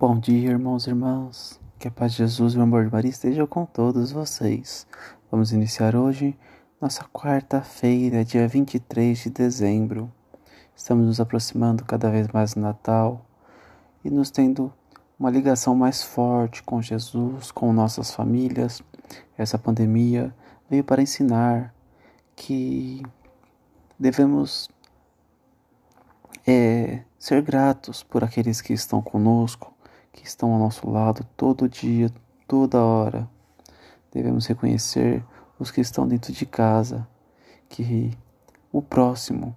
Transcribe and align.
Bom 0.00 0.16
dia, 0.16 0.50
irmãos 0.50 0.86
e 0.86 0.90
irmãs. 0.90 1.58
Que 1.76 1.88
a 1.88 1.90
paz 1.90 2.12
de 2.12 2.18
Jesus 2.18 2.54
e 2.54 2.58
o 2.58 2.62
amor 2.62 2.84
de 2.84 2.92
Maria 2.92 3.10
estejam 3.10 3.48
com 3.48 3.66
todos 3.66 4.12
vocês. 4.12 4.86
Vamos 5.28 5.50
iniciar 5.50 5.96
hoje 5.96 6.38
nossa 6.80 7.02
quarta-feira, 7.06 8.24
dia 8.24 8.46
23 8.46 9.18
de 9.18 9.28
dezembro. 9.28 10.08
Estamos 10.76 11.04
nos 11.04 11.18
aproximando 11.18 11.84
cada 11.84 12.08
vez 12.10 12.28
mais 12.28 12.54
do 12.54 12.60
Natal 12.60 13.26
e 14.04 14.08
nos 14.08 14.30
tendo 14.30 14.72
uma 15.18 15.30
ligação 15.30 15.74
mais 15.74 16.00
forte 16.00 16.62
com 16.62 16.80
Jesus, 16.80 17.50
com 17.50 17.72
nossas 17.72 18.14
famílias. 18.14 18.80
Essa 19.36 19.58
pandemia 19.58 20.32
veio 20.70 20.84
para 20.84 21.02
ensinar 21.02 21.74
que 22.36 23.02
devemos 23.98 24.68
é, 26.46 27.02
ser 27.18 27.42
gratos 27.42 28.04
por 28.04 28.22
aqueles 28.22 28.60
que 28.60 28.72
estão 28.72 29.02
conosco, 29.02 29.74
que 30.18 30.26
estão 30.26 30.52
ao 30.52 30.58
nosso 30.58 30.90
lado 30.90 31.24
todo 31.36 31.68
dia, 31.68 32.10
toda 32.46 32.82
hora. 32.82 33.28
Devemos 34.12 34.46
reconhecer 34.46 35.24
os 35.58 35.70
que 35.70 35.80
estão 35.80 36.08
dentro 36.08 36.32
de 36.32 36.44
casa, 36.44 37.06
que 37.68 38.10
o 38.72 38.82
próximo, 38.82 39.54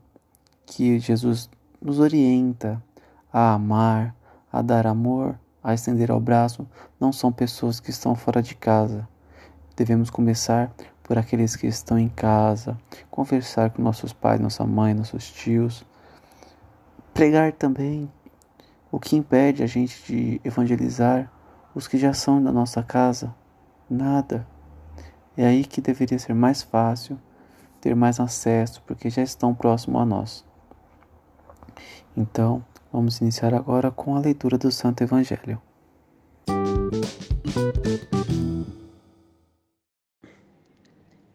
que 0.66 1.00
Jesus 1.00 1.50
nos 1.82 2.00
orienta 2.00 2.82
a 3.34 3.54
amar, 3.54 4.16
a 4.52 4.62
dar 4.62 4.86
amor, 4.86 5.40
a 5.64 5.74
estender 5.74 6.12
ao 6.12 6.20
braço, 6.20 6.68
não 7.00 7.12
são 7.12 7.32
pessoas 7.32 7.80
que 7.80 7.90
estão 7.90 8.16
fora 8.16 8.42
de 8.42 8.56
casa. 8.56 9.08
Devemos 9.76 10.10
começar 10.10 10.72
por 11.04 11.18
aqueles 11.18 11.56
que 11.56 11.66
estão 11.66 11.98
em 11.98 12.10
casa, 12.10 12.78
conversar 13.10 13.72
com 13.72 13.82
nossos 13.82 14.14
pais, 14.14 14.40
nossa 14.40 14.66
mãe, 14.66 14.94
nossos 14.94 15.32
tios, 15.32 15.84
pregar 17.14 17.52
também. 17.54 18.12
O 18.92 19.00
que 19.00 19.16
impede 19.16 19.64
a 19.64 19.68
gente 19.68 20.04
de 20.06 20.42
evangelizar 20.44 21.32
os 21.74 21.88
que 21.88 21.98
já 21.98 22.14
são 22.14 22.44
da 22.44 22.52
nossa 22.52 22.84
casa? 22.84 23.34
Nada. 23.90 24.46
É 25.38 25.46
aí 25.46 25.64
que 25.64 25.80
deveria 25.80 26.20
ser 26.20 26.34
mais 26.34 26.62
fácil 26.62 27.18
ter 27.80 27.96
mais 27.96 28.20
acesso, 28.20 28.84
porque 28.86 29.10
já 29.10 29.24
estão 29.24 29.56
próximo 29.56 29.98
a 29.98 30.06
nós. 30.06 30.46
Então, 32.16 32.64
vamos 32.92 33.20
iniciar 33.22 33.54
agora 33.54 33.90
com 33.90 34.16
a 34.16 34.20
leitura 34.20 34.58
do 34.58 34.72
Santo 34.72 35.02
Evangelho. 35.02 35.60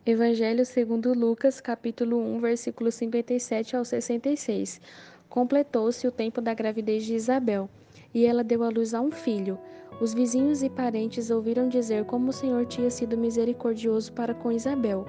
Evangelho 0.05 0.65
segundo 0.65 1.13
Lucas, 1.13 1.61
capítulo 1.61 2.17
1, 2.37 2.41
versículos 2.41 2.95
57 2.95 3.75
ao 3.75 3.85
66. 3.85 4.81
Completou-se 5.29 6.07
o 6.07 6.11
tempo 6.11 6.41
da 6.41 6.55
gravidez 6.55 7.05
de 7.05 7.15
Isabel, 7.15 7.69
e 8.15 8.25
ela 8.25 8.43
deu 8.43 8.63
à 8.63 8.69
luz 8.69 8.95
a 8.95 9.01
um 9.01 9.11
filho. 9.11 9.59
Os 10.01 10.13
vizinhos 10.15 10.63
e 10.63 10.69
parentes 10.69 11.31
ouviram 11.31 11.69
dizer 11.69 12.05
como 12.05 12.31
o 12.31 12.33
Senhor 12.33 12.67
tinha 12.67 12.91
sido 12.91 13.17
misericordioso 13.17 14.13
para 14.13 14.35
com 14.35 14.53
Isabel, 14.53 15.07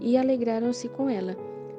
e 0.00 0.16
alegraram-se 0.16 0.88
com 0.88 1.08
ela. 1.08 1.36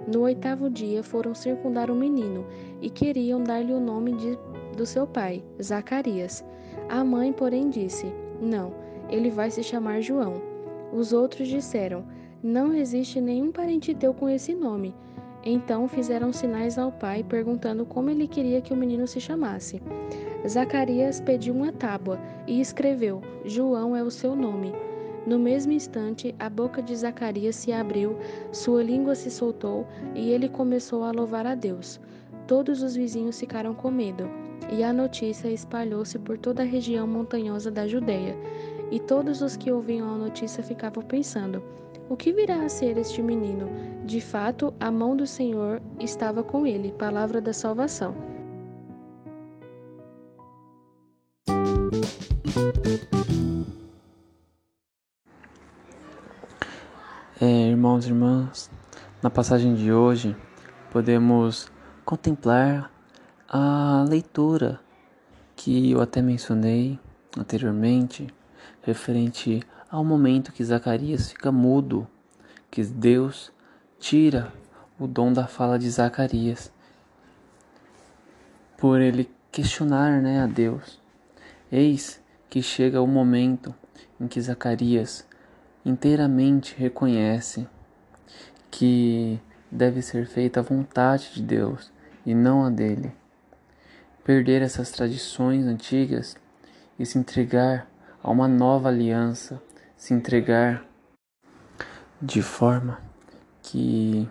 No 0.07 0.21
oitavo 0.21 0.69
dia 0.69 1.03
foram 1.03 1.33
circundar 1.33 1.91
o 1.91 1.95
menino, 1.95 2.45
e 2.81 2.89
queriam 2.89 3.43
dar-lhe 3.43 3.73
o 3.73 3.79
nome 3.79 4.13
de, 4.13 4.37
do 4.75 4.85
seu 4.85 5.05
pai, 5.05 5.43
Zacarias. 5.61 6.43
A 6.89 7.03
mãe, 7.03 7.31
porém, 7.31 7.69
disse: 7.69 8.11
Não, 8.41 8.73
ele 9.09 9.29
vai 9.29 9.51
se 9.51 9.63
chamar 9.63 10.01
João. 10.01 10.41
Os 10.93 11.13
outros 11.13 11.47
disseram: 11.47 12.03
não 12.43 12.73
existe 12.73 13.21
nenhum 13.21 13.51
parente 13.51 13.93
teu 13.93 14.15
com 14.15 14.27
esse 14.27 14.55
nome. 14.55 14.95
Então 15.43 15.87
fizeram 15.87 16.31
sinais 16.31 16.77
ao 16.77 16.91
pai, 16.91 17.23
perguntando 17.23 17.85
como 17.85 18.09
ele 18.09 18.27
queria 18.27 18.61
que 18.61 18.73
o 18.73 18.77
menino 18.77 19.07
se 19.07 19.19
chamasse. 19.19 19.81
Zacarias 20.47 21.19
pediu 21.19 21.53
uma 21.53 21.71
tábua 21.71 22.19
e 22.45 22.61
escreveu: 22.61 23.21
João 23.45 23.95
é 23.95 24.03
o 24.03 24.11
seu 24.11 24.35
nome. 24.35 24.73
No 25.25 25.37
mesmo 25.37 25.71
instante, 25.71 26.33
a 26.39 26.49
boca 26.49 26.81
de 26.81 26.95
Zacarias 26.95 27.55
se 27.55 27.71
abriu, 27.71 28.17
sua 28.51 28.83
língua 28.83 29.13
se 29.13 29.29
soltou 29.29 29.85
e 30.15 30.31
ele 30.31 30.49
começou 30.49 31.03
a 31.03 31.11
louvar 31.11 31.45
a 31.45 31.53
Deus. 31.53 31.99
Todos 32.47 32.81
os 32.81 32.95
vizinhos 32.95 33.39
ficaram 33.39 33.73
com 33.73 33.91
medo, 33.91 34.27
e 34.71 34.83
a 34.83 34.91
notícia 34.91 35.47
espalhou-se 35.47 36.17
por 36.17 36.37
toda 36.37 36.63
a 36.63 36.65
região 36.65 37.05
montanhosa 37.05 37.69
da 37.69 37.87
Judéia. 37.87 38.35
E 38.91 38.99
todos 38.99 39.41
os 39.41 39.55
que 39.55 39.71
ouviam 39.71 40.13
a 40.13 40.17
notícia 40.17 40.61
ficavam 40.61 41.01
pensando: 41.01 41.63
o 42.09 42.17
que 42.17 42.33
virá 42.33 42.65
a 42.65 42.69
ser 42.69 42.97
este 42.97 43.21
menino? 43.21 43.69
De 44.05 44.19
fato, 44.19 44.73
a 44.79 44.91
mão 44.91 45.15
do 45.15 45.25
Senhor 45.25 45.81
estava 45.97 46.43
com 46.43 46.67
ele. 46.67 46.91
Palavra 46.91 47.39
da 47.39 47.53
salvação. 47.53 48.13
É, 57.39 57.69
irmãos 57.69 58.05
e 58.05 58.09
irmãs, 58.09 58.69
na 59.23 59.29
passagem 59.29 59.73
de 59.73 59.91
hoje 59.91 60.35
podemos 60.91 61.71
contemplar 62.03 62.91
a 63.47 64.05
leitura 64.07 64.79
que 65.55 65.91
eu 65.91 66.01
até 66.01 66.21
mencionei 66.21 66.99
anteriormente, 67.37 68.27
referente 68.81 69.61
ao 69.89 70.03
momento 70.03 70.51
que 70.51 70.63
Zacarias 70.63 71.31
fica 71.31 71.51
mudo, 71.51 72.07
que 72.69 72.83
Deus 72.83 73.51
tira 73.99 74.53
o 74.97 75.05
dom 75.07 75.33
da 75.33 75.47
fala 75.47 75.77
de 75.77 75.89
Zacarias, 75.89 76.71
por 78.77 79.01
ele 79.01 79.29
questionar 79.51 80.21
né, 80.21 80.41
a 80.41 80.47
Deus. 80.47 80.99
Eis 81.71 82.21
que 82.49 82.61
chega 82.61 83.01
o 83.01 83.07
momento 83.07 83.75
em 84.19 84.27
que 84.27 84.41
Zacarias 84.41 85.27
inteiramente 85.85 86.75
reconhece 86.77 87.67
que 88.69 89.39
deve 89.69 90.01
ser 90.01 90.25
feita 90.25 90.59
a 90.59 90.63
vontade 90.63 91.31
de 91.33 91.43
Deus 91.43 91.91
e 92.25 92.33
não 92.33 92.63
a 92.63 92.69
dele. 92.69 93.11
Perder 94.23 94.61
essas 94.61 94.91
tradições 94.91 95.65
antigas 95.65 96.37
e 96.97 97.05
se 97.05 97.17
entregar 97.17 97.90
a 98.23 98.29
uma 98.29 98.47
nova 98.47 98.89
aliança 98.89 99.61
se 99.97 100.13
entregar 100.13 100.85
de 102.21 102.41
forma 102.41 103.01
que 103.63 104.29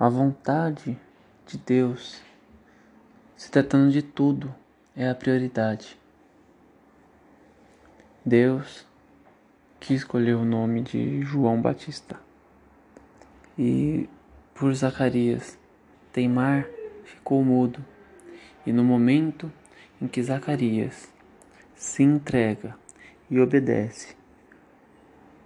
a 0.00 0.08
vontade 0.08 0.98
de 1.46 1.58
Deus, 1.58 2.22
se 3.36 3.50
tratando 3.50 3.90
de 3.92 4.00
tudo, 4.00 4.54
é 4.96 5.08
a 5.08 5.14
prioridade. 5.14 5.98
Deus 8.24 8.86
que 9.78 9.92
escolheu 9.94 10.40
o 10.40 10.44
nome 10.44 10.80
de 10.80 11.22
João 11.22 11.60
Batista. 11.60 12.18
E 13.58 14.08
por 14.54 14.72
Zacarias 14.74 15.58
teimar, 16.12 16.66
ficou 17.04 17.44
mudo. 17.44 17.84
E 18.64 18.72
no 18.72 18.84
momento 18.84 19.52
em 20.00 20.08
que 20.08 20.22
Zacarias 20.22 21.12
se 21.74 22.02
entrega 22.02 22.80
e 23.32 23.40
obedece 23.40 24.14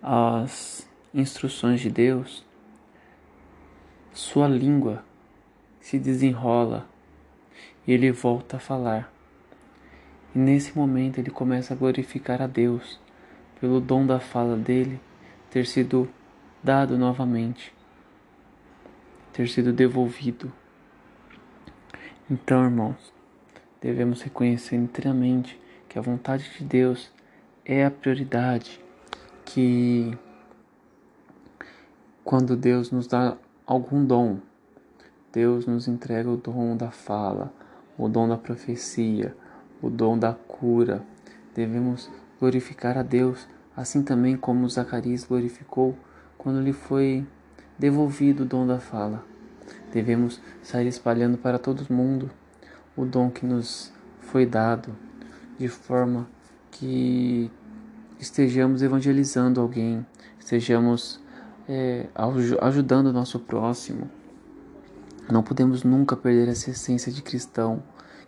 as 0.02 0.88
instruções 1.14 1.80
de 1.80 1.88
Deus, 1.88 2.44
sua 4.12 4.48
língua 4.48 5.04
se 5.80 5.96
desenrola 5.96 6.88
e 7.86 7.92
ele 7.92 8.10
volta 8.10 8.56
a 8.56 8.60
falar. 8.60 9.12
E 10.34 10.38
nesse 10.38 10.76
momento 10.76 11.18
ele 11.18 11.30
começa 11.30 11.74
a 11.74 11.76
glorificar 11.76 12.42
a 12.42 12.48
Deus 12.48 13.00
pelo 13.60 13.80
dom 13.80 14.04
da 14.04 14.18
fala 14.18 14.56
dele 14.56 15.00
ter 15.48 15.64
sido 15.64 16.10
dado 16.60 16.98
novamente, 16.98 17.72
ter 19.32 19.48
sido 19.48 19.72
devolvido. 19.72 20.52
Então, 22.28 22.64
irmãos, 22.64 23.14
devemos 23.80 24.22
reconhecer 24.22 24.74
inteiramente 24.74 25.56
que 25.88 25.96
a 25.96 26.02
vontade 26.02 26.50
de 26.58 26.64
Deus 26.64 27.14
é 27.68 27.84
a 27.84 27.90
prioridade, 27.90 28.80
que 29.44 30.16
quando 32.22 32.56
Deus 32.56 32.92
nos 32.92 33.08
dá 33.08 33.36
algum 33.66 34.04
dom, 34.04 34.38
Deus 35.32 35.66
nos 35.66 35.88
entrega 35.88 36.30
o 36.30 36.36
dom 36.36 36.76
da 36.76 36.92
fala, 36.92 37.52
o 37.98 38.08
dom 38.08 38.28
da 38.28 38.38
profecia, 38.38 39.36
o 39.82 39.90
dom 39.90 40.16
da 40.16 40.32
cura. 40.32 41.02
Devemos 41.56 42.08
glorificar 42.38 42.96
a 42.96 43.02
Deus, 43.02 43.48
assim 43.76 44.00
também 44.00 44.36
como 44.36 44.68
Zacarias 44.68 45.24
glorificou 45.24 45.96
quando 46.38 46.62
lhe 46.62 46.72
foi 46.72 47.26
devolvido 47.76 48.44
o 48.44 48.46
dom 48.46 48.64
da 48.64 48.78
fala. 48.78 49.24
Devemos 49.92 50.40
sair 50.62 50.86
espalhando 50.86 51.36
para 51.36 51.58
todo 51.58 51.92
mundo 51.92 52.30
o 52.96 53.04
dom 53.04 53.28
que 53.28 53.44
nos 53.44 53.92
foi 54.20 54.46
dado, 54.46 54.94
de 55.58 55.66
forma 55.68 56.28
que 56.78 57.50
estejamos 58.18 58.82
evangelizando 58.82 59.60
alguém, 59.60 60.04
estejamos 60.38 61.20
é, 61.68 62.06
ajudando 62.60 63.06
o 63.06 63.12
nosso 63.12 63.38
próximo. 63.38 64.10
Não 65.30 65.42
podemos 65.42 65.82
nunca 65.82 66.16
perder 66.16 66.48
essa 66.48 66.70
essência 66.70 67.10
de 67.10 67.22
cristão, 67.22 67.82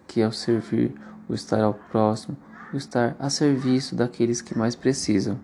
que 0.06 0.20
é 0.20 0.26
o 0.26 0.32
servir, 0.32 0.94
o 1.28 1.34
estar 1.34 1.60
ao 1.60 1.74
próximo, 1.74 2.36
o 2.72 2.76
estar 2.76 3.14
a 3.18 3.30
serviço 3.30 3.94
daqueles 3.94 4.40
que 4.40 4.56
mais 4.56 4.74
precisam. 4.74 5.38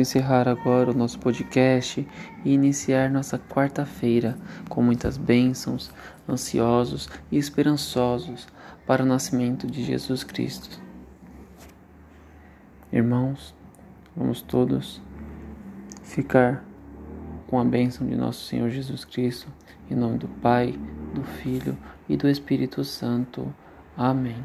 Encerrar 0.00 0.48
agora 0.48 0.90
o 0.90 0.94
nosso 0.94 1.18
podcast 1.18 2.06
e 2.44 2.52
iniciar 2.52 3.10
nossa 3.10 3.38
quarta-feira 3.38 4.36
com 4.68 4.82
muitas 4.82 5.16
bênçãos, 5.16 5.90
ansiosos 6.28 7.08
e 7.30 7.36
esperançosos 7.36 8.48
para 8.86 9.02
o 9.02 9.06
nascimento 9.06 9.66
de 9.66 9.84
Jesus 9.84 10.24
Cristo. 10.24 10.80
Irmãos, 12.92 13.54
vamos 14.16 14.42
todos 14.42 15.00
ficar 16.02 16.64
com 17.46 17.58
a 17.60 17.64
bênção 17.64 18.06
de 18.06 18.16
nosso 18.16 18.46
Senhor 18.46 18.68
Jesus 18.68 19.04
Cristo, 19.04 19.48
em 19.90 19.94
nome 19.94 20.18
do 20.18 20.28
Pai, 20.28 20.74
do 21.14 21.22
Filho 21.22 21.76
e 22.08 22.16
do 22.16 22.28
Espírito 22.28 22.84
Santo. 22.84 23.54
Amém. 23.96 24.42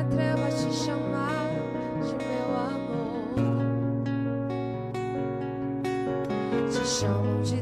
Chamam 0.00 0.08
de 0.08 0.16
Deus 0.16 0.62
e 0.62 0.68
de 0.68 0.74
Senhor, 0.74 1.00
te 6.70 6.86
chamam 6.86 7.42
de 7.42 7.59